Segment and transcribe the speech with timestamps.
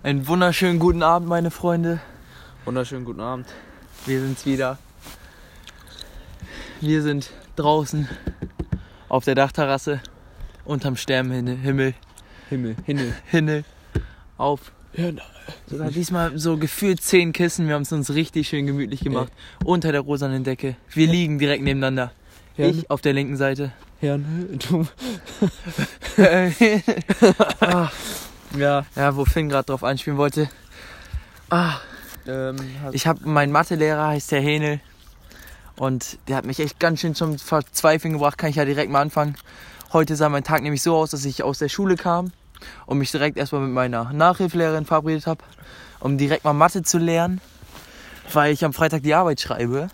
[0.00, 1.98] Einen wunderschönen guten Abend, meine Freunde.
[2.64, 3.48] Wunderschönen guten Abend.
[4.06, 4.78] Wir sind's wieder.
[6.80, 8.08] Wir sind draußen
[9.08, 10.00] auf der Dachterrasse
[10.64, 11.94] unterm Sternenhimmel.
[12.48, 13.12] Himmel, Himmel.
[13.26, 13.64] Himmel.
[14.36, 14.70] Auf.
[15.66, 17.66] Sogar diesmal so gefühlt zehn Kissen.
[17.66, 19.32] Wir haben es uns richtig schön gemütlich gemacht.
[19.64, 20.76] Unter der rosanen Decke.
[20.90, 22.12] Wir liegen direkt nebeneinander.
[22.56, 22.68] Ja.
[22.68, 23.72] Ich auf der linken Seite.
[23.98, 24.86] Herrn, du.
[27.60, 27.90] ah,
[28.56, 28.86] Ja.
[28.96, 30.48] ja, wo Finn gerade drauf anspielen wollte.
[31.50, 31.74] Ah,
[32.26, 32.56] Ähm,
[32.92, 34.80] Ich habe meinen Mathelehrer heißt Herr Hähnel
[35.76, 38.36] und der hat mich echt ganz schön zum Verzweifeln gebracht.
[38.38, 39.36] Kann ich ja direkt mal anfangen.
[39.92, 42.32] Heute sah mein Tag nämlich so aus, dass ich aus der Schule kam
[42.86, 45.42] und mich direkt erstmal mit meiner Nachhilfelehrerin verabredet habe,
[46.00, 47.40] um direkt mal Mathe zu lernen,
[48.32, 49.88] weil ich am Freitag die Arbeit schreibe.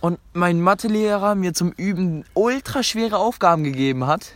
[0.00, 4.32] Und mein Mathelehrer mir zum Üben ultra schwere Aufgaben gegeben hat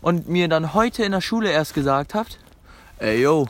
[0.00, 2.38] und mir dann heute in der Schule erst gesagt hat,
[3.04, 3.46] ey yo,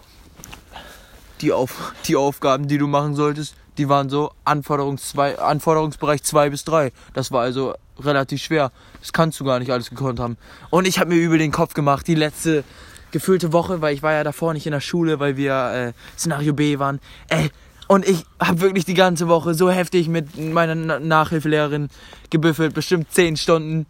[1.40, 6.50] die, Auf die Aufgaben, die du machen solltest, die waren so Anforderungs zwei, Anforderungsbereich 2
[6.50, 6.92] bis 3.
[7.12, 8.72] Das war also relativ schwer.
[9.00, 10.36] Das kannst du gar nicht alles gekonnt haben.
[10.70, 12.64] Und ich habe mir übel den Kopf gemacht, die letzte
[13.10, 16.52] gefüllte Woche, weil ich war ja davor nicht in der Schule, weil wir äh, Szenario
[16.52, 17.00] B waren.
[17.28, 17.50] Ey,
[17.86, 21.90] und ich habe wirklich die ganze Woche so heftig mit meiner Na Nachhilfelehrerin
[22.30, 23.86] gebüffelt, bestimmt 10 Stunden.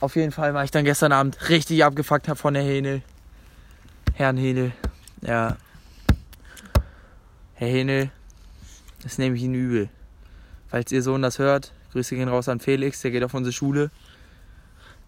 [0.00, 3.02] Auf jeden Fall war ich dann gestern Abend richtig abgefuckt von der Hähnel.
[4.14, 4.72] Herrn Hähnel.
[5.22, 5.56] Ja,
[7.54, 8.10] Herr Henel,
[9.02, 9.88] das nehme ich Ihnen übel.
[10.68, 13.90] Falls Ihr Sohn das hört, Grüße gehen raus an Felix, der geht auf unsere Schule.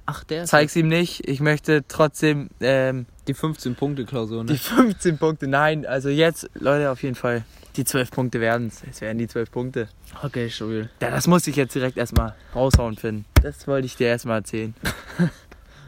[0.06, 1.28] ach, der ist Zeig's ihm nicht.
[1.28, 4.58] Ich möchte trotzdem ähm, die 15-Punkte-Klausur, die ne?
[4.58, 5.48] 15 Punkte.
[5.48, 7.44] Nein, also jetzt, Leute, auf jeden Fall.
[7.76, 8.82] Die 12 Punkte werden's.
[8.88, 9.88] Es werden die 12 Punkte.
[10.22, 10.88] Okay, stabil.
[11.02, 13.24] Ja, das muss ich jetzt direkt erstmal raushauen, Finn.
[13.42, 14.74] Das wollte ich dir erstmal erzählen.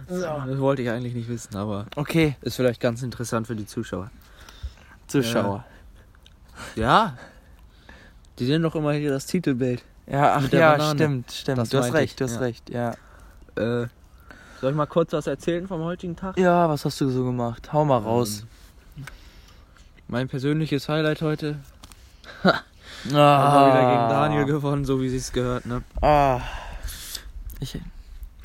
[0.08, 0.20] So.
[0.20, 4.10] Das wollte ich eigentlich nicht wissen, aber Okay, ist vielleicht ganz interessant für die Zuschauer.
[5.06, 5.64] Zuschauer.
[6.76, 7.16] Ja.
[8.38, 9.84] Die sehen doch immer hier das Titelbild.
[10.06, 10.98] Ja, ach ja, Banane.
[10.98, 11.58] stimmt, stimmt.
[11.58, 12.40] Das du hast recht, ich, du hast ja.
[12.40, 12.90] recht, ja.
[13.56, 13.88] Äh,
[14.60, 16.38] soll ich mal kurz was erzählen vom heutigen Tag?
[16.38, 17.72] Ja, was hast du so gemacht?
[17.72, 18.44] Hau mal raus.
[20.08, 21.58] Mein persönliches Highlight heute.
[23.14, 23.52] Ah.
[23.52, 25.84] Haben wir wieder gegen Daniel gewonnen, so wie sie es gehört, ne?
[26.00, 26.40] Ah.
[27.60, 27.78] Ich,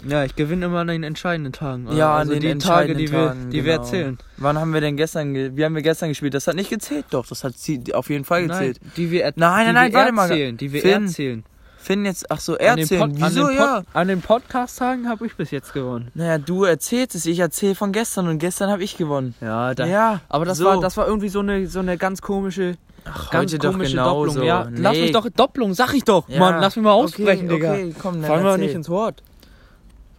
[0.07, 1.87] Ja, ich gewinne immer an den entscheidenden Tagen.
[1.95, 3.83] Ja, also an den die Tage, die wir, Tagen, die wir genau.
[3.83, 4.17] erzählen.
[4.37, 6.33] wann haben wir denn gestern, ge wie haben wir gestern gespielt?
[6.33, 7.25] Das hat nicht gezählt, doch.
[7.27, 8.79] Das hat sie auf jeden Fall gezählt.
[8.81, 10.29] Nein, die wir, er Nein, die nein, nein, wir warte mal.
[10.29, 11.43] erzählen, die wir Finn, erzählen.
[11.77, 13.11] Finn jetzt, ach so, An den, erzählen.
[13.15, 13.83] Wieso, an, ja?
[13.93, 16.11] An den Podcast-Tagen habe ich bis jetzt gewonnen.
[16.13, 19.35] Naja, du erzählst es, ich erzähle von gestern und gestern habe ich gewonnen.
[19.41, 20.65] Ja, da, ja, aber das so.
[20.65, 22.75] war das war irgendwie so eine so eine ganz komische
[23.05, 23.77] Ach, ganz heute doch.
[23.77, 24.43] Doppelung.
[24.43, 24.79] Ja, Nee.
[24.79, 26.27] lass mich doch Doppelung, sag ich doch.
[26.29, 26.39] Ja.
[26.39, 27.71] Mann, lass mich mal aussprechen, okay, Digga.
[27.73, 29.21] Okay, komm, Fallen wir nicht ins Wort.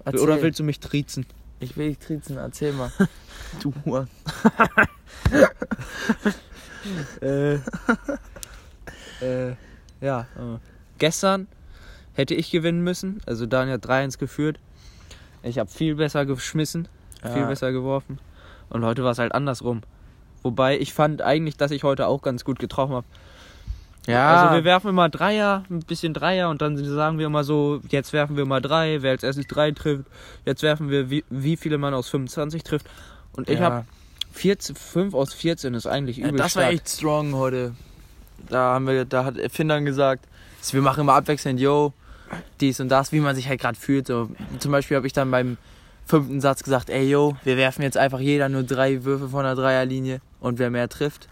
[0.05, 0.21] Erzähl.
[0.21, 1.27] Oder willst du mich triezen?
[1.61, 2.91] Ich will dich trizen, erzähl mal.
[3.63, 4.09] du Huren.
[7.23, 7.55] äh,
[9.21, 9.55] äh,
[10.01, 10.59] ja, äh,
[10.99, 11.47] gestern
[12.13, 13.21] hätte ich gewinnen müssen.
[13.27, 14.59] Also Daniel hat 3-1 geführt.
[15.43, 16.89] Ich habe viel besser geschmissen,
[17.23, 17.47] viel Ja.
[17.47, 18.19] besser geworfen.
[18.71, 19.83] Und heute war es halt andersrum.
[20.43, 23.07] Wobei ich fand eigentlich, dass ich heute auch ganz gut getroffen habe.
[24.07, 27.81] Ja, Also wir werfen immer Dreier, ein bisschen Dreier und dann sagen wir immer so,
[27.89, 30.05] jetzt werfen wir mal drei, wer als erstes drei trifft.
[30.45, 32.87] Jetzt werfen wir, wie, wie viele man aus 25 trifft.
[33.33, 33.65] Und ich ja.
[33.65, 33.85] habe
[34.33, 36.75] 5 aus 14 ist eigentlich Ja, übel das war stark.
[36.75, 37.75] echt strong heute.
[38.49, 40.27] Da haben wir, da hat Finn dann gesagt,
[40.73, 41.93] wir machen immer abwechselnd, yo,
[42.61, 44.07] dies und das, wie man sich halt gerade fühlt.
[44.07, 44.29] So,
[44.59, 45.57] zum Beispiel habe ich dann beim
[46.05, 49.55] fünften Satz gesagt, ey yo, wir werfen jetzt einfach jeder nur drei Würfe von der
[49.55, 51.29] Dreierlinie und wer mehr trifft,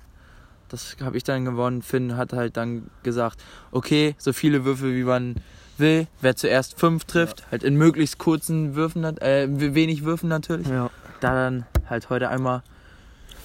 [0.72, 1.82] das habe ich dann gewonnen.
[1.82, 3.40] Finn hat halt dann gesagt,
[3.70, 5.36] okay, so viele Würfe wie man
[5.78, 10.90] will, wer zuerst fünf trifft, halt in möglichst kurzen Würfen, äh, wenig Würfen natürlich Ja.
[11.20, 12.62] da dann halt heute einmal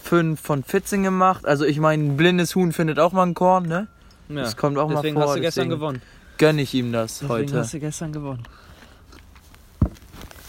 [0.04, 1.46] 5 von 14 gemacht.
[1.46, 3.88] Also ich meine, ein blindes Huhn findet auch mal ein Korn, ne?
[4.30, 4.36] ja.
[4.36, 5.30] Das kommt auch Deswegen mal vor.
[5.32, 6.02] hast du gestern deswegen gewonnen.
[6.38, 7.60] Gönn ich ihm das Deswegen heute.
[7.60, 8.44] hast du gestern gewonnen.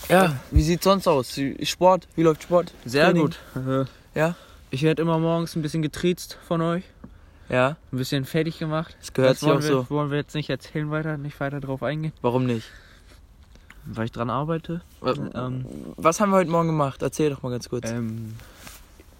[0.08, 1.38] Ja, wie sieht's sonst aus?
[1.62, 2.08] Sport?
[2.16, 2.72] Wie läuft Sport?
[2.84, 3.22] Sehr Training?
[3.22, 3.38] gut.
[4.14, 4.34] Ja?
[4.70, 6.84] Ich werde immer morgens ein bisschen getriezt von euch.
[7.48, 8.94] Ja, Ein bisschen fertig gemacht.
[9.00, 9.86] das gehört das sich wollen auch wir, so.
[9.90, 12.66] wollen wir jetzt nicht erzählen weiter, nicht weiter drauf eingehen, Warum nicht?
[13.86, 14.82] weil ich dran arbeite.
[15.34, 15.64] Ähm,
[15.96, 17.00] Was haben wir heute Morgen gemacht?
[17.00, 17.90] Erzähl doch mal ganz kurz.
[17.90, 18.34] ähm,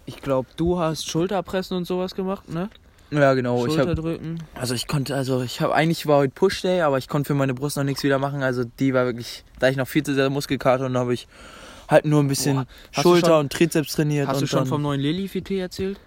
[0.05, 2.69] ich glaube, du hast Schulterpressen und sowas gemacht, ne?
[3.09, 3.65] ja, genau.
[3.65, 4.43] Ich hab, Schulterdrücken.
[4.53, 7.33] also ich konnte, also ich habe eigentlich war heute Push Day, aber ich konnte für
[7.33, 8.43] meine Brust noch nichts wieder machen.
[8.43, 11.27] Also die war wirklich, da ich noch viel zu sehr Muskelkater und habe ich
[11.89, 14.27] halt nur ein bisschen Schulter schon- und Trizeps trainiert.
[14.27, 15.99] Hast du schon vom neuen Lilly-FT erzählt?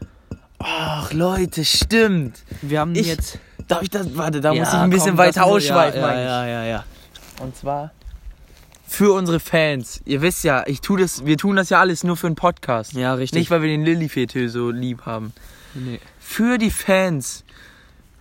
[0.59, 2.39] Ach Leute, stimmt.
[2.63, 3.39] Wir haben Ich- jetzt.
[3.69, 6.25] Darf ich das, warte, da Ja, muss ich ein bisschen komm, weiter ausschweifen Ja, eigentlich.
[6.27, 6.85] ja, ja, ja.
[7.41, 7.91] Und zwar
[8.87, 10.01] für unsere Fans.
[10.05, 12.93] Ihr wisst ja, ich tu das, wir tun das ja alles nur für einen Podcast.
[12.93, 13.39] Ja, richtig.
[13.41, 15.33] Nicht, weil wir den Lillifetö so lieb haben.
[15.75, 15.99] nee.
[16.21, 17.45] Für die Fans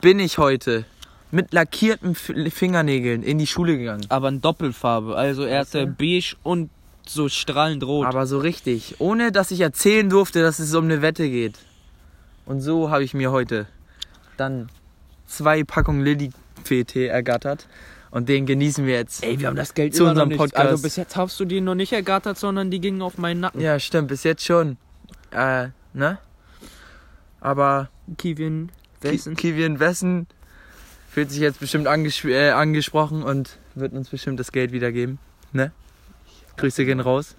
[0.02, 0.86] bin ich heute
[1.32, 4.06] mit lackierten Fingernägeln in die Schule gegangen.
[4.10, 5.16] Aber in Doppelfarbe.
[5.16, 6.70] Also er hatte beige und
[7.08, 8.06] so strahlend rot.
[8.06, 8.96] Aber so richtig.
[9.00, 11.60] Ohne, dass ich erzählen durfte, dass es um eine Wette geht.
[12.46, 13.68] Und so habe ich mir heute
[14.38, 14.70] dann
[15.28, 17.68] zwei Packungen Lillifee-Tee ergattert.
[18.10, 19.24] Und den genießen wir jetzt.
[19.24, 20.38] Ey, wir haben das Geld zu immer noch unserem nicht.
[20.38, 20.68] Podcast.
[20.70, 23.62] Also bis jetzt hast du die noch nicht ergattert, sondern die gingen auf meinen Nacken.
[23.62, 24.76] Ja, stimmt, bis jetzt schon.
[25.32, 26.18] Äh, ne?
[27.40, 28.70] Aber Kevin,
[29.02, 29.36] Ki- Wessen.
[29.36, 30.28] Kivien Wessen
[31.10, 35.18] fühlt sich jetzt bestimmt anges äh, angesprochen und wird uns bestimmt das Geld wiedergeben.
[35.54, 35.72] Ne?
[36.62, 37.36] Grüße gehen raus.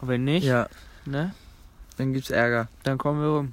[0.00, 0.68] Wenn nicht, Ja,
[1.04, 1.34] ne?
[1.98, 2.68] dann gibt's Ärger.
[2.84, 3.52] Dann kommen wir rum.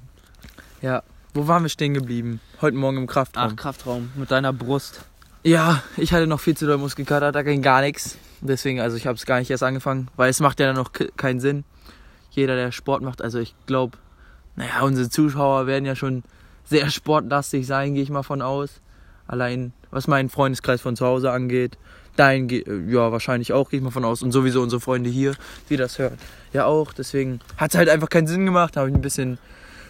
[0.80, 1.02] Ja.
[1.34, 2.40] Wo waren wir stehen geblieben?
[2.62, 3.50] Heute Morgen im Kraftraum.
[3.52, 4.10] Ach, Kraftraum.
[4.14, 5.04] Mit deiner Brust.
[5.42, 8.16] Ja, ich hatte noch viel zu doll Muskelkater, da ging gar nichts.
[8.40, 10.92] Deswegen, also ich habe es gar nicht erst angefangen, weil es macht ja dann noch
[10.92, 11.64] ke- keinen Sinn.
[12.30, 13.98] Jeder, der Sport macht, also ich glaube,
[14.56, 16.22] naja, unsere Zuschauer werden ja schon
[16.64, 18.80] sehr sportlastig sein, gehe ich mal von aus.
[19.26, 21.76] Allein, was meinen Freundeskreis von zu Hause angeht.
[22.16, 24.22] Dein, ja, wahrscheinlich auch, gehe ich mal von aus.
[24.22, 25.34] Und sowieso unsere Freunde hier,
[25.68, 26.16] die das hören,
[26.52, 26.92] ja auch.
[26.92, 28.76] Deswegen hat es halt einfach keinen Sinn gemacht.
[28.76, 29.38] Da habe ich ein bisschen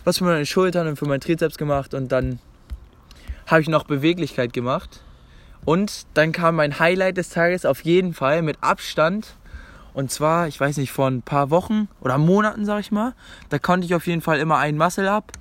[0.05, 2.39] was für meine Schultern und für meinen Trizeps gemacht und dann
[3.47, 5.03] habe ich noch Beweglichkeit gemacht.
[5.65, 9.35] Und dann kam mein Highlight des Tages auf jeden Fall mit Abstand.
[9.95, 13.15] Und zwar, ich weiß nicht, vor ein paar Wochen oder Monaten, sag ich mal.
[13.49, 15.33] Da konnte ich auf jeden Fall immer einen Muscle-Up.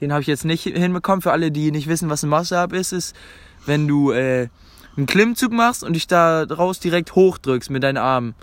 [0.00, 1.20] Den habe ich jetzt nicht hinbekommen.
[1.20, 3.16] Für alle, die nicht wissen, was ein Muscle-Up ist, ist,
[3.64, 4.48] wenn du äh,
[4.96, 8.34] einen Klimmzug machst und dich da raus direkt hochdrückst mit deinen Armen.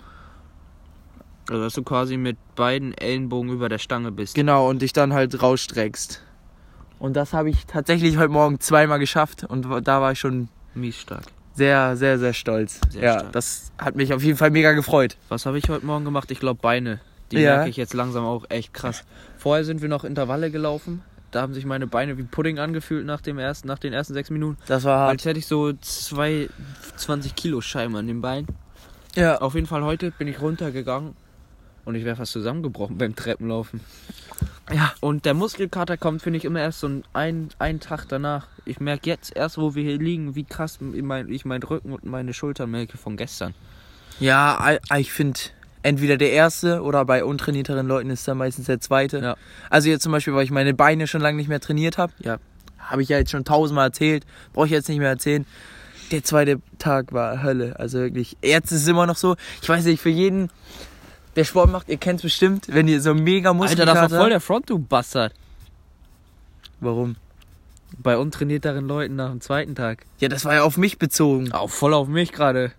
[1.50, 4.34] Also dass du quasi mit beiden Ellenbogen über der Stange bist.
[4.34, 6.22] Genau, und dich dann halt rausstreckst.
[6.98, 9.44] Und das habe ich tatsächlich heute Morgen zweimal geschafft.
[9.44, 11.24] Und da war ich schon Mies stark.
[11.54, 12.80] sehr, sehr, sehr stolz.
[12.88, 13.32] Sehr ja, stark.
[13.32, 15.18] das hat mich auf jeden Fall mega gefreut.
[15.28, 16.30] Was habe ich heute Morgen gemacht?
[16.30, 17.00] Ich glaube Beine.
[17.30, 17.56] Die Ja.
[17.56, 19.04] merke ich jetzt langsam auch echt krass.
[19.36, 21.02] Vorher sind wir noch Intervalle gelaufen.
[21.34, 24.30] Da haben sich meine Beine wie Pudding angefühlt nach, dem ersten, nach den ersten sechs
[24.30, 24.56] Minuten.
[24.68, 25.10] Das war hart.
[25.10, 26.48] Als hätte ich so zwei
[26.94, 28.46] 20 Kilo Scheiben an den Beinen.
[29.16, 29.38] Ja.
[29.40, 31.16] Auf jeden Fall heute bin ich runtergegangen
[31.84, 33.80] und ich wäre fast zusammengebrochen beim Treppenlaufen.
[34.72, 34.94] Ja.
[35.00, 38.46] Und der Muskelkater kommt, finde ich, immer erst so ein, einen Tag danach.
[38.64, 42.04] Ich merke jetzt erst, wo wir hier liegen, wie krass mein, ich meinen Rücken und
[42.04, 43.54] meine Schultern merke von gestern.
[44.20, 45.40] Ja, ich finde,
[45.84, 49.18] entweder der erste oder bei untrainierteren Leuten ist dann meistens der zweite.
[49.18, 49.36] Ja.
[49.70, 52.12] Also jetzt zum Beispiel, weil ich meine Beine schon lange nicht mehr trainiert habe.
[52.18, 52.38] Ja,
[52.78, 54.24] habe ich ja jetzt schon tausendmal erzählt.
[54.52, 55.46] Brauche ich jetzt nicht mehr erzählen.
[56.10, 57.78] Der zweite Tag war Hölle.
[57.78, 58.36] Also wirklich.
[58.42, 59.36] Jetzt ist es immer noch so.
[59.62, 60.50] Ich weiß nicht, für jeden,
[61.36, 64.00] der Sport macht, ihr kennt es bestimmt, wenn ihr so mega Alter, Muskelkater...
[64.00, 65.34] das war voll der Front, du Bastard.
[66.80, 67.16] Warum?
[67.98, 70.06] Bei untrainierteren Leuten nach dem zweiten Tag.
[70.18, 71.52] Ja, das war ja auf mich bezogen.
[71.52, 72.72] Auch voll auf mich gerade.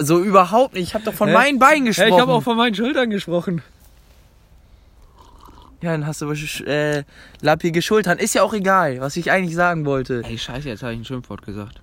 [0.00, 0.84] So überhaupt nicht.
[0.88, 1.34] Ich habe doch von Hä?
[1.34, 2.12] meinen Beinen Ja, gesprochen.
[2.14, 3.62] ich habe auch von meinen Schultern gesprochen.
[5.80, 7.04] Ja, dann hast du sch- äh,
[7.40, 8.18] lappige Schultern.
[8.18, 10.22] Ist ja auch egal, was ich eigentlich sagen wollte.
[10.24, 11.80] Ey, scheiße, jetzt habe ich ein Schimpfwort gesagt.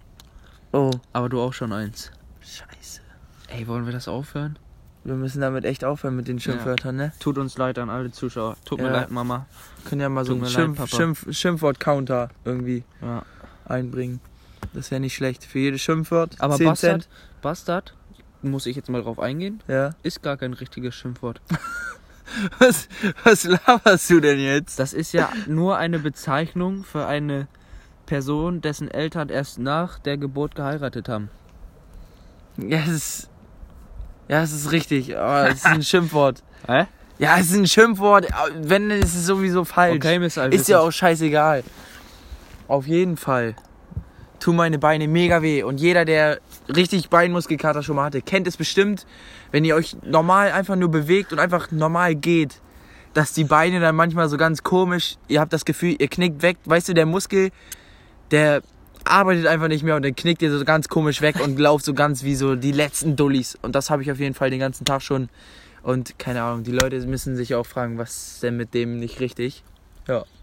[0.73, 2.11] Oh, Aber du auch schon eins.
[2.41, 2.99] scheiße.
[3.47, 4.59] Ey, wollen wir das aufhören?
[5.05, 7.13] Wir müssen damit echt aufhören mit den Schimpfwörtern, ne?
[7.19, 8.57] Tut uns leid an alle Zuschauer.
[8.65, 8.91] Tut mir Ja.
[8.93, 9.45] leid, Mama.
[9.87, 10.89] Können ja mal so einen mir Schimpf.
[10.89, 13.21] Schimpf, Schimpfwort-Counter irgendwie Ja.
[13.65, 14.19] einbringen.
[14.73, 15.45] Das wäre nicht schlecht.
[15.45, 17.09] Für jedes Schimpfwort Aber 10 Bastard, Cent.
[17.41, 17.93] Bastard,
[18.49, 19.91] muss ich jetzt mal drauf eingehen, Ja.
[20.03, 21.41] ist gar kein richtiges Schimpfwort.
[22.57, 22.89] Was,
[23.23, 24.79] was laberst du denn jetzt?
[24.79, 27.47] Das ist ja nur eine Bezeichnung für eine
[28.07, 31.29] Person, dessen Eltern erst nach der Geburt geheiratet haben.
[32.57, 33.29] Ja, es ist.
[34.27, 35.15] Ja, es ist richtig.
[35.15, 36.41] Aber es ist ein Schimpfwort.
[36.67, 36.85] Hä?
[37.19, 38.25] Ja, es ist ein Schimpfwort.
[38.59, 39.97] Wenn, ist es sowieso falsch.
[39.97, 41.63] Okay, Miss Ist ja auch scheißegal.
[42.67, 43.55] Auf jeden Fall.
[44.39, 45.61] Tun meine Beine mega weh.
[45.61, 49.05] Und jeder, der richtig Beinmuskelkater schon mal hatte, kennt es bestimmt,
[49.51, 52.61] wenn ihr euch normal einfach nur bewegt und einfach normal geht,
[53.13, 56.57] dass die Beine dann manchmal so ganz komisch, ihr habt das Gefühl, ihr knickt weg.
[56.65, 57.49] Weißt du, der Muskel,
[58.31, 58.61] der
[59.05, 61.93] arbeitet einfach nicht mehr und dann knickt ihr so ganz komisch weg und lauft so
[61.93, 63.57] ganz wie so die letzten Dullis.
[63.61, 65.29] Und das habe ich auf jeden Fall den ganzen Tag schon.
[65.81, 69.63] Und keine Ahnung, die Leute müssen sich auch fragen, was denn mit dem nicht richtig?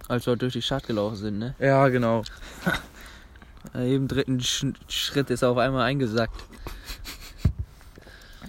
[0.08, 1.54] Als wir durch die Stadt gelaufen sind, ne?
[1.58, 2.22] Ja, genau.
[3.74, 6.34] Äh, Im dritten Sch Schritt ist er auf einmal eingesackt.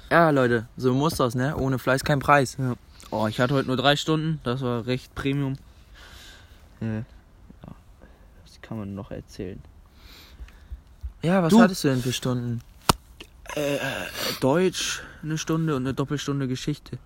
[0.09, 1.55] Ja, Leute, so muss das, ne?
[1.57, 2.57] Ohne Fleiß kein Preis.
[3.09, 5.55] Oh, ich hatte heute nur drei Stunden, das war recht Premium.
[6.81, 6.87] Ja.
[6.97, 7.03] Ja.
[8.45, 9.59] Was kann man noch erzählen?
[11.23, 12.61] Ja, was Du- hattest du denn für Stunden?
[13.55, 13.77] Äh,
[14.41, 16.97] Deutsch eine Stunde und eine Doppelstunde Geschichte.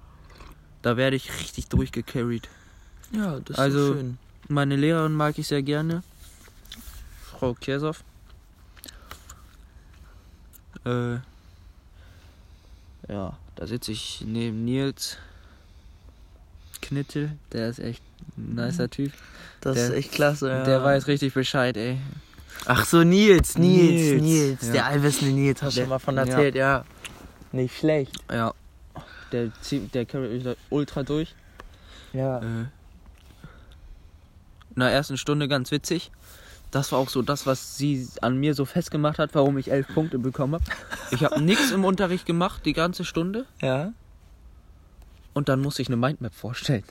[0.81, 2.47] Da werde ich richtig durchgecarried.
[3.11, 4.17] Ja, das ist Also- so schön.
[4.49, 6.03] Meine Lehrerin mag ich sehr gerne.
[7.37, 8.03] Frau Kersow.
[10.85, 11.17] Äh,
[13.09, 15.17] Ja, da sitze ich neben Nils
[16.81, 17.31] Knittel.
[17.53, 18.01] Der ist echt
[18.37, 19.13] ein nicer Typ.
[19.61, 20.63] Das Der- ist echt klasse, ja.
[20.63, 21.99] Der weiß richtig Bescheid, ey.
[22.65, 24.65] Ach so, Nils, Nils, Nils, Nils.
[24.67, 24.71] ja.
[24.73, 26.83] Der allwissende Nils, hast du Der- schon mal von erzählt, ja.
[27.53, 28.11] Nicht schlecht.
[28.29, 28.53] Ja.
[29.31, 31.33] Der zieht, der carryt ultra durch.
[32.13, 32.39] Ja.
[32.39, 32.65] Äh,
[34.75, 36.11] in der ersten Stunde ganz witzig.
[36.71, 39.87] Das war auch so das, was sie an mir so festgemacht hat, warum ich elf
[39.93, 40.65] Punkte bekommen habe.
[41.11, 43.45] Ich habe nichts im Unterricht gemacht, die ganze Stunde.
[43.61, 43.93] Ja.
[45.33, 46.83] Und dann musste ich eine Mindmap vorstellen.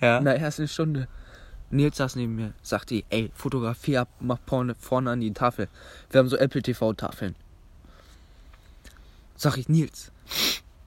[0.00, 0.18] Ja.
[0.18, 1.08] In der ersten Stunde.
[1.70, 5.68] Nils saß neben mir, sagte, ey, fotografie ab, mach vorne, vorne an die Tafel.
[6.10, 7.34] Wir haben so Apple TV-Tafeln.
[9.36, 10.12] Sag ich, Nils,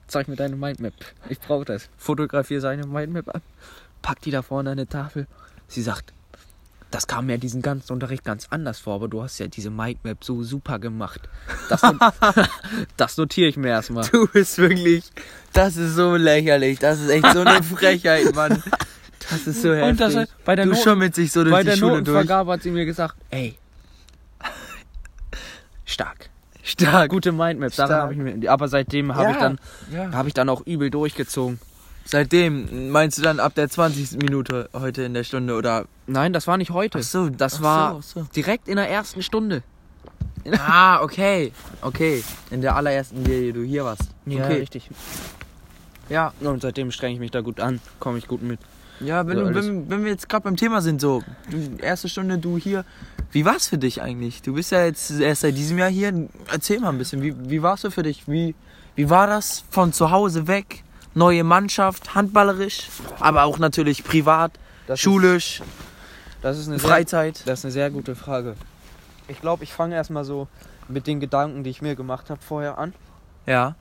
[0.06, 0.94] zeig mir deine Mindmap.
[1.28, 1.88] Ich brauche das.
[1.96, 3.42] Fotografiere seine Mindmap ab,
[4.00, 5.26] pack die da vorne an eine Tafel.
[5.66, 6.12] Sie sagt,
[6.90, 10.22] das kam mir diesen ganzen Unterricht ganz anders vor, aber du hast ja diese Mindmap
[10.24, 11.20] so super gemacht.
[11.68, 11.82] Das,
[12.96, 14.06] das notiere ich mir erstmal.
[14.08, 15.04] Du bist wirklich.
[15.52, 16.78] Das ist so lächerlich.
[16.78, 18.62] Das ist echt so eine Frechheit, Mann.
[19.30, 19.90] Das ist so heftig.
[19.90, 22.06] Und das, bei der du Noten- schummelt sich so durch Bei die der Schule durch.
[22.06, 23.58] Notenvergabe hat sie mir gesagt, ey,
[25.84, 26.30] stark.
[26.62, 27.10] Stark.
[27.10, 29.58] Gute Mindmap, daran habe ich mir, aber seitdem habe ich dann,
[29.92, 30.10] Ja.
[30.12, 31.58] habe ich dann auch übel durchgezogen.
[32.06, 34.22] Seitdem, meinst du dann ab der 20.
[34.22, 35.86] Minute heute in der Stunde oder?
[36.06, 36.98] Nein, das war nicht heute.
[36.98, 38.26] Ach so, das ach war so, so.
[38.34, 39.62] direkt in der ersten Stunde.
[40.60, 41.50] Ah, okay.
[41.82, 42.22] Okay.
[42.52, 44.10] In der allerersten, die du hier warst.
[44.28, 44.58] okay.
[44.58, 44.88] richtig.
[46.08, 46.32] Ja.
[46.38, 48.60] Und seitdem strenge ich mich da gut an, komme ich gut mit.
[49.00, 52.08] Ja, wenn, So du, wenn, wenn wir jetzt gerade beim Thema sind, so, du, erste
[52.08, 52.84] Stunde, du hier.
[53.32, 54.40] Wie war's für dich eigentlich?
[54.40, 56.28] Du bist ja jetzt erst seit diesem Jahr hier.
[56.50, 58.28] Erzähl mal ein bisschen, wie, wie war's so für dich?
[58.28, 58.54] Wie,
[58.94, 60.84] wie war das von zu Hause weg?
[61.16, 62.88] Neue Mannschaft, handballerisch,
[63.20, 64.52] aber auch natürlich privat,
[64.86, 65.68] Das schulisch, Ist,
[66.42, 67.42] das ist eine sehr, Freizeit.
[67.46, 68.54] das ist eine sehr gute Frage.
[69.26, 70.46] Ich glaube, ich fange erstmal so
[70.88, 72.92] mit den Gedanken, die ich mir gemacht habe, vorher an.
[73.46, 73.76] Ja.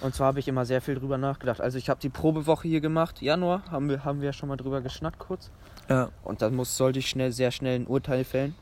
[0.00, 1.60] Und zwar habe ich immer sehr viel drüber nachgedacht.
[1.60, 4.56] Also ich habe die Probewoche hier gemacht, Januar, haben wir, haben wir ja schon mal
[4.56, 5.50] drüber geschnackt kurz.
[5.88, 6.10] Ja.
[6.22, 8.54] Und dann muss, sollte ich schnell, sehr schnell ein Urteil fällen,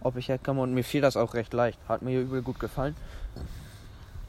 [0.00, 0.62] ob ich herkomme.
[0.62, 1.78] Und mir fiel das auch recht leicht.
[1.88, 2.96] Hat mir übel gut gefallen.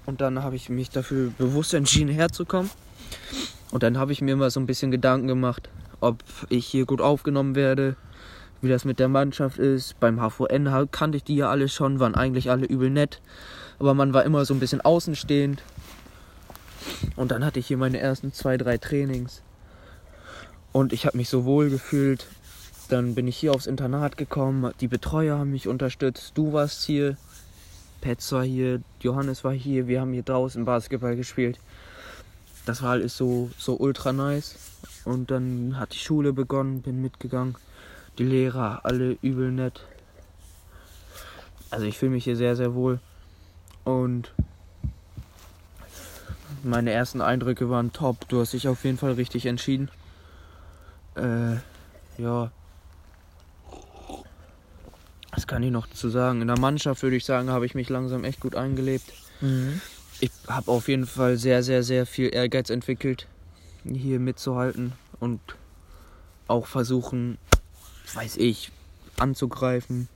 [0.05, 2.69] Und dann habe ich mich dafür bewusst entschieden, herzukommen.
[3.71, 7.01] Und dann habe ich mir immer so ein bisschen Gedanken gemacht, ob ich hier gut
[7.01, 7.95] aufgenommen werde,
[8.61, 9.99] wie das mit der Mannschaft ist.
[9.99, 13.21] Beim HVN kannte ich die ja alle schon, waren eigentlich alle übel nett.
[13.79, 15.63] Aber man war immer so ein bisschen außenstehend.
[17.15, 19.41] Und dann hatte ich hier meine ersten zwei, drei Trainings.
[20.71, 22.27] Und ich habe mich so wohl gefühlt.
[22.89, 24.71] Dann bin ich hier aufs Internat gekommen.
[24.81, 26.33] Die Betreuer haben mich unterstützt.
[26.35, 27.17] Du warst hier.
[28.01, 28.81] Petz war hier.
[28.99, 29.87] Johannes war hier.
[29.87, 31.59] Wir haben hier draußen Basketball gespielt.
[32.65, 34.55] Das war alles so, so ultra nice.
[35.05, 37.55] Und dann hat die Schule begonnen, bin mitgegangen.
[38.17, 39.81] Die Lehrer, alle übel nett.
[41.69, 42.99] Also ich fühle mich hier sehr, sehr wohl.
[43.83, 44.31] Und
[46.63, 48.27] meine ersten Eindrücke waren top.
[48.29, 49.89] Du hast dich auf jeden Fall richtig entschieden.
[51.15, 51.55] Äh,
[52.17, 52.51] ja.
[55.31, 56.41] Was kann ich noch zu sagen?
[56.41, 59.11] In der Mannschaft würde ich sagen, habe ich mich langsam echt gut eingelebt.
[59.41, 59.81] Mhm.
[60.23, 63.27] Ich habe auf jeden Fall sehr, sehr, sehr viel Ehrgeiz entwickelt,
[63.83, 65.41] hier mitzuhalten und
[66.47, 67.37] auch versuchen,
[68.13, 68.71] weiß ich,
[69.19, 70.07] anzugreifen.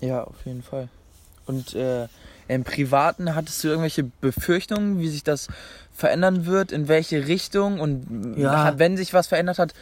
[0.00, 0.88] Ja, auf jeden Fall.
[1.46, 2.08] Und äh,
[2.48, 5.46] im Privaten hattest du irgendwelche Befürchtungen, wie sich das
[5.94, 8.76] verändern wird, in welche Richtung und Ja.
[8.80, 9.72] wenn sich was verändert hat,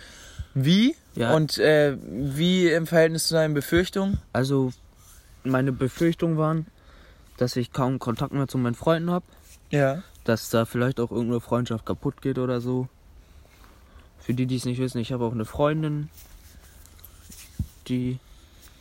[0.52, 0.96] wie?
[1.14, 1.32] Ja.
[1.34, 4.18] Und äh, wie im Verhältnis zu deinen Befürchtungen?
[4.34, 4.74] Also
[5.44, 6.66] meine Befürchtungen waren,
[7.38, 9.24] dass ich kaum Kontakt mehr zu meinen Freunden habe,
[9.72, 10.02] Ja.
[10.24, 12.88] dass da vielleicht auch irgendeine Freundschaft kaputt geht oder so.
[14.20, 16.08] Für die, die es nicht wissen, ich habe auch eine Freundin,
[17.88, 18.20] die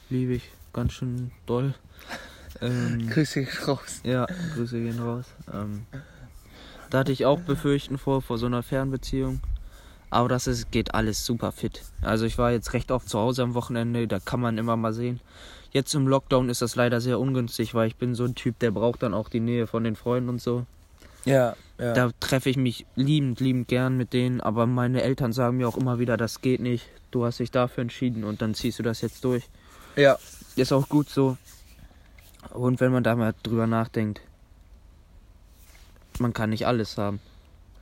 [0.10, 1.74] liebe ich ganz schön doll.
[2.60, 4.02] Ähm, Grüße dich raus.
[4.04, 5.26] Ja, Grüße gehen raus.
[5.52, 5.86] Ähm,
[6.92, 9.40] da hatte ich auch Befürchten vor, vor so einer Fernbeziehung.
[10.12, 11.82] Aber das ist, geht alles super fit.
[12.02, 14.94] Also ich war jetzt recht oft zu Hause am Wochenende, da kann man immer mal
[14.94, 15.22] sehen.
[15.72, 18.72] Jetzt im Lockdown ist das leider sehr ungünstig, weil ich bin so ein Typ, der
[18.72, 20.66] braucht dann auch die Nähe von den Freunden und so.
[21.26, 21.94] Ja, ja.
[21.94, 25.78] Da treffe ich mich liebend, liebend gern mit denen, aber meine Eltern sagen mir auch
[25.78, 26.88] immer wieder, das geht nicht.
[27.10, 29.50] Du hast dich dafür entschieden und dann ziehst du das jetzt durch.
[29.96, 30.18] ja.
[30.56, 31.38] Ist auch gut so.
[32.50, 34.22] Und wenn man da mal drüber nachdenkt,
[36.20, 37.22] man kann nicht alles haben.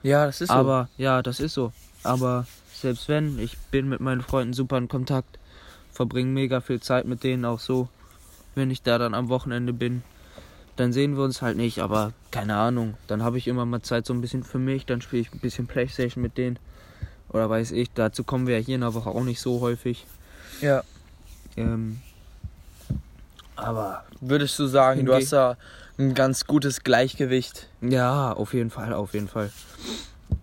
[0.03, 0.53] Ja, das ist so.
[0.53, 1.74] Aber ja, das ist so.
[2.03, 5.39] Aber selbst wenn, ich bin mit meinen Freunden super in Kontakt,
[5.91, 7.89] verbringe mega viel Zeit mit denen auch so.
[8.55, 10.03] Wenn ich da dann am Wochenende bin,
[10.79, 12.95] dann sehen wir uns halt nicht, aber keine Ahnung.
[13.07, 15.39] Dann habe ich immer mal Zeit so ein bisschen für mich, dann spiele ich ein
[15.39, 16.57] bisschen Playstation mit denen.
[17.29, 20.05] Oder weiß ich, dazu kommen wir ja hier in der Woche auch nicht so häufig.
[20.62, 20.83] ja.
[21.57, 22.00] Ähm,
[23.55, 25.57] aber Würdest du sagen, du hast da
[25.98, 27.67] ein ganz gutes Gleichgewicht.
[27.81, 29.51] Ja, auf jeden Fall, auf jeden Fall.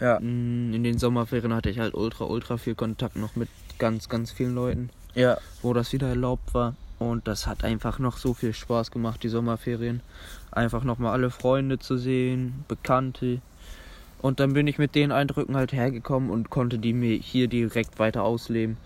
[0.01, 0.19] Ja.
[0.21, 4.33] Mm, In den Sommerferien hatte ich halt ultra, ultra viel Kontakt noch mit ganz, ganz
[4.33, 5.39] vielen Leuten, Ja.
[5.63, 6.75] wo das wieder erlaubt war.
[6.99, 10.01] Und das hat einfach noch so viel Spaß gemacht, die Sommerferien.
[10.51, 13.41] Einfach nochmal alle Freunde zu sehen, Bekannte.
[14.23, 17.99] Und dann bin ich mit den Eindrücken halt hergekommen und konnte die mir hier direkt
[17.99, 18.79] weiter ausleben.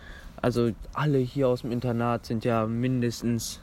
[0.42, 3.60] Also alle hier aus dem Internat sind ja mindestens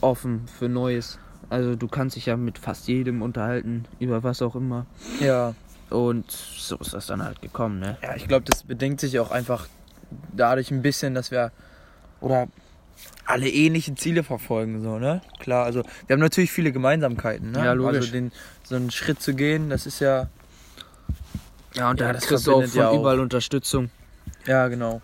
[0.00, 1.18] offen für Neues.
[1.48, 4.84] Also du kannst dich ja mit fast jedem unterhalten, über was auch immer.
[5.20, 5.54] Ja.
[5.88, 7.96] Und so ist das dann halt gekommen, ne?
[8.02, 9.66] Ja, ich glaube, das bedingt sich auch einfach
[10.36, 11.50] dadurch ein bisschen, dass wir
[12.20, 12.48] oder
[13.24, 15.20] alle ähnliche Ziele verfolgen, so, ne?
[15.38, 17.64] Klar, also wir haben natürlich viele Gemeinsamkeiten, ne?
[17.64, 17.96] Ja, logisch.
[18.06, 18.32] Also den,
[18.64, 20.28] so einen Schritt zu gehen, das ist ja.
[21.74, 22.98] Ja, und Ja, da das kriegst du auch von ja auch.
[23.00, 23.90] überall Unterstützung.
[24.46, 25.02] Ja, genau.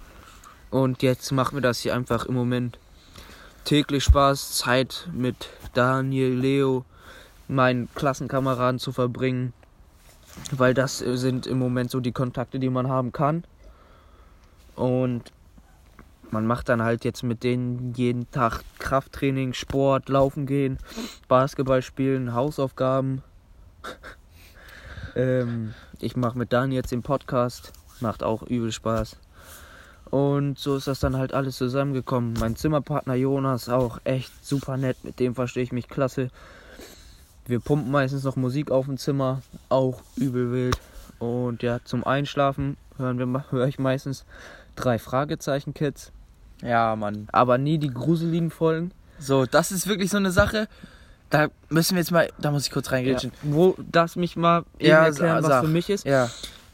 [0.70, 2.78] Und jetzt machen wir das hier einfach im Moment
[3.64, 6.84] täglich Spaß, Zeit mit Daniel, Leo,
[7.46, 9.52] meinen Klassenkameraden zu verbringen.
[10.50, 13.44] Weil das sind im Moment so die Kontakte, die man haben kann.
[14.74, 15.22] Und
[16.34, 20.78] man macht dann halt jetzt mit denen jeden Tag Krafttraining, Sport, Laufen gehen,
[21.28, 23.22] Basketball spielen, Hausaufgaben.
[25.14, 29.16] ähm, ich mache mit Daniel jetzt den Podcast, macht auch übel Spaß.
[30.10, 32.34] Und so ist das dann halt alles zusammengekommen.
[32.40, 36.30] Mein Zimmerpartner Jonas auch echt super nett, mit dem verstehe ich mich klasse.
[37.46, 40.78] Wir pumpen meistens noch Musik auf dem Zimmer, auch übel wild.
[41.20, 44.24] Und ja, zum Einschlafen hören wir, höre ich meistens
[44.74, 46.10] drei Fragezeichen Kids,
[46.62, 47.28] Ja, Mann.
[47.32, 48.92] aber nie die gruseligen Folgen.
[49.18, 50.68] So, das ist wirklich so eine Sache.
[51.30, 53.32] Da müssen wir jetzt mal, da muss ich kurz Ja, reingrätschen.
[53.42, 55.64] wo das mich mal Ja, erklären, was sag.
[55.64, 56.04] für mich ist.
[56.06, 56.30] Ja.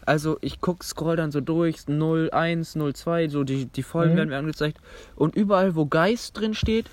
[0.06, 4.16] Also ich guck, scroll dann so durch, 01, 02, so die, die Folgen Mhm.
[4.16, 4.78] werden mir angezeigt.
[5.16, 6.86] Und überall, wo Geist drin steht,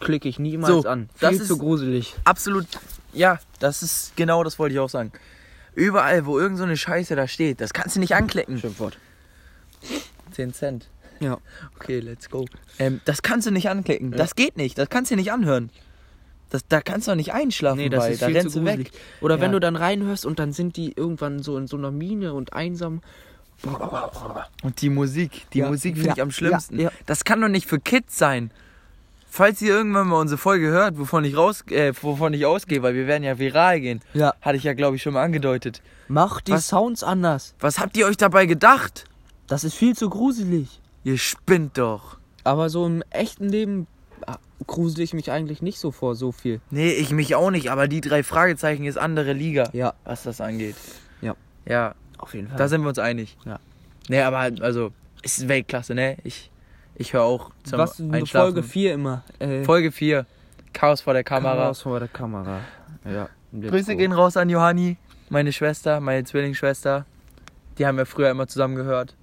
[0.00, 1.08] klicke ich niemals So, an.
[1.20, 2.14] das Viel ist- zu gruselig.
[2.24, 2.66] Absolut.
[3.12, 5.12] Ja, das ist genau das wollte ich auch sagen.
[5.74, 8.58] Überall, wo irgend so eine Scheiße da steht, das kannst du nicht anklicken.
[8.58, 8.96] Schimpfwort.
[10.32, 10.88] 10 Cent.
[11.20, 11.38] Ja.
[11.76, 12.46] Okay, let's go.
[12.78, 14.10] Ähm, das kannst du nicht anklicken.
[14.12, 14.76] Das geht nicht.
[14.78, 15.70] Das kannst du nicht anhören.
[16.50, 18.10] Das, da kannst du auch nicht einschlafen Nee, das bei.
[18.12, 18.92] ist da viel rennst zu du gruselig.
[18.92, 19.00] weg.
[19.20, 19.52] Oder wenn Ja.
[19.52, 23.00] du dann reinhörst und dann sind die irgendwann so in so einer Mine und einsam.
[24.62, 26.76] Und die Musik, die Ja, Musik finde ja, ich am schlimmsten.
[26.78, 26.90] ja, ja.
[27.06, 28.50] Das kann doch nicht für Kids sein.
[29.30, 32.94] Falls ihr irgendwann mal unsere Folge hört, wovon ich raus, äh, wovon ich ausgehe, weil
[32.94, 34.34] wir werden ja viral gehen, Ja.
[34.42, 35.82] hatte ich ja glaube ich schon mal angedeutet.
[36.06, 36.68] Mach die Was?
[36.68, 37.54] Sounds anders.
[37.58, 39.06] Was habt ihr euch dabei gedacht?
[39.48, 40.80] Das ist viel zu gruselig.
[41.04, 42.18] Ihr spinnt doch.
[42.44, 43.86] Aber so im echten Leben
[44.26, 46.60] ah, grusel ich mich eigentlich nicht so vor so viel.
[46.70, 50.40] Nee, ich mich auch nicht, aber die drei Fragezeichen ist andere Liga, Ja, was das
[50.40, 50.76] angeht.
[51.20, 51.36] Ja.
[51.66, 52.56] Ja, auf jeden Fall.
[52.56, 53.36] da sind wir uns einig.
[53.44, 53.60] Ja.
[54.08, 56.16] Nee, aber halt, also, ist Weltklasse, ne?
[56.24, 56.50] Ich,
[56.94, 58.02] ich höre auch zum Was.
[58.30, 59.24] Folge 4 immer.
[59.38, 60.26] Äh, Folge 4.
[60.72, 61.54] Chaos vor der Kamera.
[61.54, 61.74] Kamera.
[61.74, 62.60] vor der Kamera.
[63.04, 63.28] Ja.
[63.52, 64.96] Grüße gehen raus an Johanni,
[65.28, 67.06] meine Schwester, meine Zwillingsschwester.
[67.78, 69.14] Die haben wir früher immer zusammen gehört.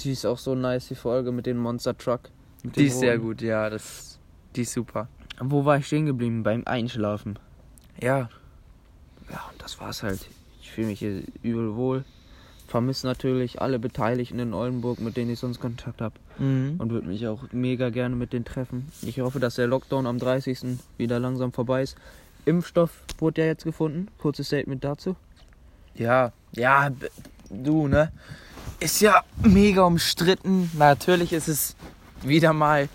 [0.00, 2.30] Die ist auch so nice, die Folge mit dem Monster Truck.
[2.62, 3.24] Mit Die ist sehr roten.
[3.26, 4.18] gut, ja, das,
[4.56, 5.08] die ist super.
[5.40, 6.42] Wo war ich stehen geblieben?
[6.42, 7.38] Beim Einschlafen.
[8.00, 8.28] Ja,
[9.30, 10.26] Ja, und das war's halt.
[10.60, 12.04] Ich fühle mich hier übel wohl.
[12.66, 16.14] Vermisse natürlich alle Beteiligten in Oldenburg, mit denen ich sonst Kontakt habe.
[16.38, 16.76] mhm.
[16.78, 18.88] Und würde mich auch mega gerne mit denen treffen.
[19.02, 20.78] Ich hoffe, dass der Lockdown am 30.
[20.96, 21.96] wieder langsam vorbei ist.
[22.44, 24.08] Impfstoff wurde ja jetzt gefunden.
[24.18, 25.16] Kurzes Statement dazu.
[25.94, 26.90] ja, ja,
[27.50, 28.12] du, ne?
[28.80, 30.70] Ist ja mega umstritten.
[30.78, 31.76] Natürlich ist es
[32.22, 32.88] wieder mal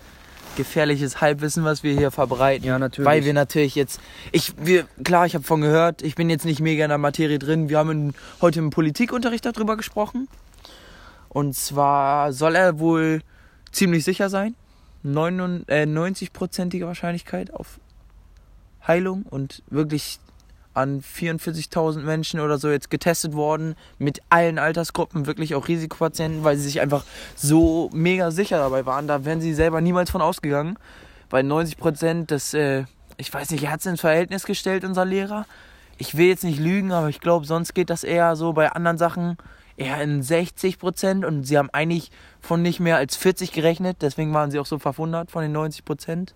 [0.56, 2.66] gefährliches Halbwissen, was wir hier verbreiten.
[2.66, 3.06] Ja, natürlich.
[3.06, 4.00] Weil wir natürlich jetzt,
[4.32, 7.38] ich, wir, klar, ich habe von gehört, ich bin jetzt nicht mega in der Materie
[7.38, 7.68] drin.
[7.68, 10.26] Wir haben in, heute im Politikunterricht darüber gesprochen.
[11.28, 13.20] Und zwar soll er wohl
[13.70, 14.56] ziemlich sicher sein.
[15.04, 17.78] 99, äh, 90-prozentige Wahrscheinlichkeit auf
[18.84, 20.18] Heilung und wirklich
[20.76, 26.56] an 44.000 Menschen oder so jetzt getestet worden mit allen Altersgruppen, wirklich auch Risikopatienten, weil
[26.56, 29.08] sie sich einfach so mega sicher dabei waren.
[29.08, 30.78] Da wären sie selber niemals von ausgegangen,
[31.30, 32.84] weil 90 Prozent, das, äh,
[33.16, 35.46] ich weiß nicht, er hat es ins Verhältnis gestellt, unser Lehrer.
[35.98, 38.98] Ich will jetzt nicht lügen, aber ich glaube, sonst geht das eher so bei anderen
[38.98, 39.38] Sachen
[39.78, 42.10] eher in 60 Prozent und sie haben eigentlich
[42.40, 45.84] von nicht mehr als 40 gerechnet, deswegen waren sie auch so verwundert von den 90
[45.84, 46.34] Prozent.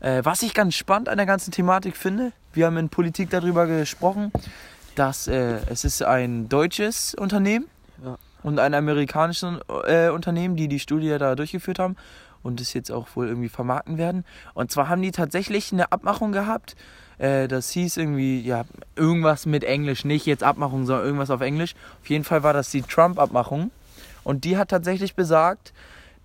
[0.00, 3.66] Äh, was ich ganz spannend an der ganzen Thematik finde, wir haben in Politik darüber
[3.66, 4.32] gesprochen,
[4.96, 7.66] dass äh, es ist ein deutsches Unternehmen
[8.04, 8.18] Ja.
[8.42, 11.94] und ein amerikanisches äh, Unternehmen, die die Studie da durchgeführt haben
[12.42, 14.24] und das jetzt auch wohl irgendwie vermarkten werden.
[14.54, 16.74] Und zwar haben die tatsächlich eine Abmachung gehabt.
[17.18, 18.64] Äh, das hieß irgendwie, ja,
[18.96, 21.76] irgendwas mit Englisch, nicht jetzt Abmachung, sondern irgendwas auf Englisch.
[22.02, 23.70] Auf jeden Fall war das die Trump-Abmachung.
[24.24, 25.72] Und die hat tatsächlich besagt,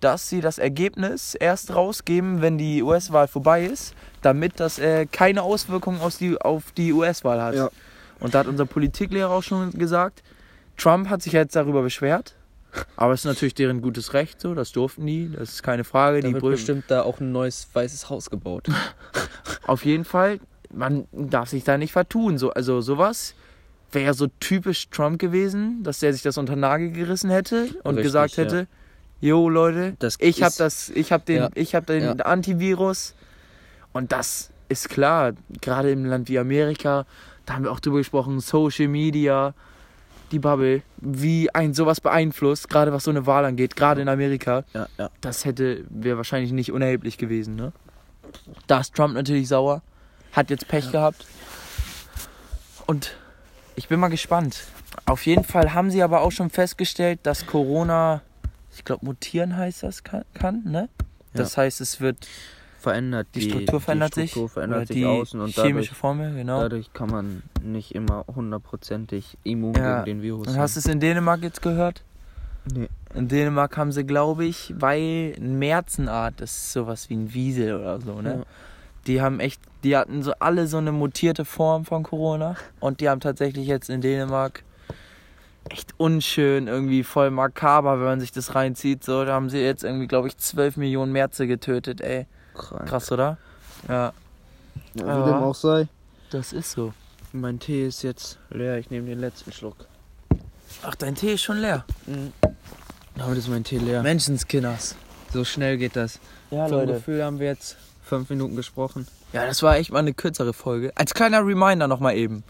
[0.04, 5.42] dass sie das Ergebnis erst rausgeben, wenn die US-Wahl vorbei ist, damit das äh, keine
[5.42, 7.54] Auswirkungen aus die, auf die US-Wahl hat.
[7.54, 7.70] Ja.
[8.20, 10.22] Und da hat unser Politiklehrer auch schon gesagt,
[10.76, 12.34] Trump hat sich jetzt darüber beschwert,
[12.96, 16.20] aber es ist natürlich deren gutes Recht, so, das durften die, das ist keine Frage.
[16.20, 18.68] Da die wird bestimmt da auch ein neues weißes Haus gebaut.
[19.66, 20.40] Auf jeden Fall,
[20.70, 22.36] man darf sich da nicht vertun.
[22.36, 23.34] So, also sowas
[23.92, 27.96] wäre so typisch Trump gewesen, dass der sich das unter den Nagel gerissen hätte und
[27.96, 28.66] Richtig, gesagt ja.
[29.24, 31.50] Jo Leute, Das ich habe das, ich habe den, Ja.
[31.54, 32.24] ich habe den Ja.
[32.24, 33.14] Antivirus
[33.92, 35.32] und das ist klar.
[35.60, 37.06] Gerade im Land wie Amerika,
[37.46, 39.54] da haben wir auch drüber gesprochen, Social Media,
[40.30, 44.64] die Bubble, wie ein sowas beeinflusst, gerade was so eine Wahl angeht, gerade in Amerika
[44.74, 45.10] Ja, ja.
[45.20, 47.72] das hätte wäre wahrscheinlich nicht unerheblich gewesen, ne?
[48.66, 49.80] Da ist Trump natürlich sauer,
[50.32, 51.24] hat jetzt Pech gehabt.
[52.86, 53.14] Und
[53.76, 54.64] ich bin mal gespannt.
[55.06, 58.22] Auf jeden Fall haben sie aber auch schon festgestellt, dass Corona,
[58.74, 60.88] ich glaube, mutieren heißt das kann, kann ne?
[61.32, 62.28] Das heißt, es wird
[62.78, 65.98] Verändert die, Struktur verändert die sich, Struktur verändert oder sich die außen und chemische dadurch,
[65.98, 66.60] Formel, genau.
[66.60, 70.02] dadurch kann man nicht immer hundertprozentig immun Ja.
[70.02, 72.02] gegen den Virus Und hast du es in Dänemark jetzt gehört?
[72.72, 72.88] Nee.
[73.14, 77.74] In Dänemark haben sie, glaube ich, weil ein Märzenart, das ist sowas wie ein Wiesel
[77.74, 78.38] oder so, ne?
[78.38, 78.42] Ja.
[79.06, 83.08] Die haben echt, die hatten so alle so eine mutierte Form von Corona und die
[83.08, 84.62] haben tatsächlich jetzt in Dänemark
[85.70, 89.04] echt unschön, irgendwie voll makaber, wenn man sich das reinzieht.
[89.04, 92.26] So, da haben sie jetzt irgendwie, glaube ich, 12 Millionen Märze getötet, ey.
[92.54, 92.86] Krank.
[92.86, 93.38] Krass, oder?
[93.88, 94.12] Ja,
[94.94, 95.88] Ja, wie dem auch sei.
[96.30, 96.92] das ist so.
[97.32, 98.78] Mein Tee ist jetzt leer.
[98.78, 99.76] Ich nehme den letzten Schluck.
[100.84, 101.84] Ach, dein Tee ist schon leer.
[103.16, 104.02] Damit ist mein Tee leer.
[104.02, 104.94] Menschenskinners.
[105.32, 106.20] So schnell geht das.
[106.52, 109.08] Ja, Vom Gefühl haben wir jetzt fünf Minuten gesprochen.
[109.32, 110.92] Ja, das war echt mal eine kürzere Folge.
[110.94, 112.44] Als kleiner Reminder nochmal eben.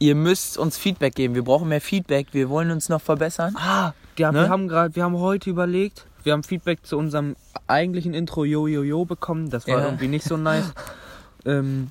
[0.00, 1.34] Ihr müsst uns Feedback geben.
[1.34, 2.28] Wir brauchen mehr Feedback.
[2.32, 3.54] Wir wollen uns noch verbessern.
[3.56, 4.42] Ah, ja, Ne?
[4.42, 7.34] wir haben gerade, wir haben heute überlegt, wir haben Feedback zu unserem
[7.66, 9.50] eigentlichen Intro Yo Yo Yo bekommen.
[9.50, 9.84] Das war Ja.
[9.86, 10.72] irgendwie nicht so nice.
[11.44, 11.90] ähm,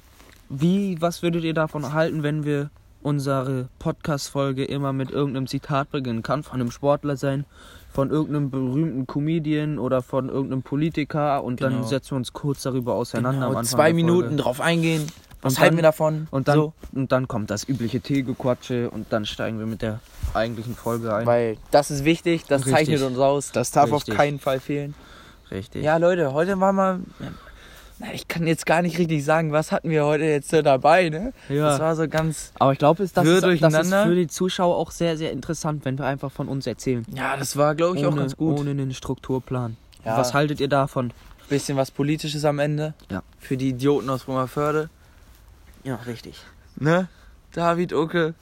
[0.50, 2.70] wie, was würdet ihr davon halten, wenn wir
[3.02, 6.24] unsere Podcast-Folge immer mit irgendeinem Zitat beginnen?
[6.24, 7.46] Kann von einem Sportler sein,
[7.92, 11.88] von irgendeinem berühmten Comedian oder von irgendeinem Politiker und dann Genau.
[11.88, 15.08] setzen wir uns kurz darüber auseinander Genau, zwei Minuten drauf eingehen.
[15.42, 16.28] Was Und halten dann- wir davon?
[16.32, 20.00] Und dann, so, und dann kommt das übliche Teegequatsche und dann steigen wir mit der
[20.34, 21.26] eigentlichen Folge ein.
[21.26, 22.46] weil das ist wichtig.
[22.48, 22.74] Das Richtig.
[22.74, 23.52] zeichnet uns aus.
[23.52, 24.14] Das darf Richtig.
[24.14, 24.94] auf keinen Fall fehlen.
[25.52, 25.84] Richtig.
[25.84, 27.00] Ja, Leute, heute war mal.
[28.14, 31.34] Ich kann jetzt gar nicht richtig sagen, was hatten wir heute jetzt so dabei, ne?
[31.50, 31.70] Ja.
[31.70, 32.52] Das war so ganz.
[32.60, 35.98] Aber ich glaube, das, ist- das ist für die Zuschauer auch sehr, sehr interessant, wenn
[35.98, 37.06] wir einfach von uns erzählen.
[37.16, 38.60] Ja, das war, glaube ich, auch ohne, ganz gut.
[38.60, 39.78] Ohne einen Strukturplan.
[40.06, 40.16] Ja.
[40.18, 41.12] Was haltet ihr davon?
[41.50, 42.94] Bisschen was Politisches am Ende.
[43.10, 43.24] Ja.
[43.40, 44.90] Für die Idioten aus Römerförde.
[45.88, 46.44] Ja, richtig.
[46.76, 47.08] Ne?
[47.54, 48.34] David, Uke,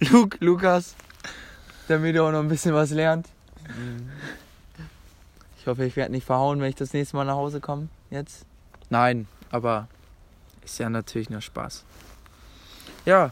[0.00, 0.94] Luke, Lukas,
[1.88, 3.28] damit ihr auch noch ein bisschen was lernt.
[5.58, 7.88] Ich hoffe, ich werde nicht verhauen, wenn ich das nächste Mal nach Hause komme.
[8.08, 8.46] Jetzt?
[8.88, 9.88] Nein, aber
[10.64, 11.84] ist ja natürlich nur Spaß.
[13.04, 13.30] Ja,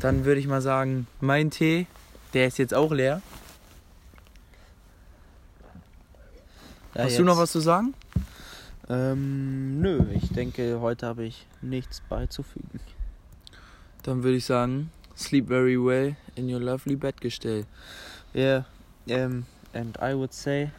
[0.00, 1.86] dann würde ich mal sagen, mein Tee,
[2.32, 3.20] der ist jetzt auch leer.
[6.94, 7.92] Ja, Hast du noch was zu sagen?
[8.90, 12.80] Ähm, nö, ich denke, heute habe ich nichts beizufügen.
[14.02, 17.66] Dann würde ich sagen, sleep very well in your lovely Bettgestell.
[18.34, 18.64] Yeah,
[19.10, 20.70] um, and I would say,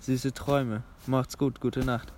[0.00, 0.82] süße Träume.
[1.06, 2.12] Macht's gut, gute Nacht.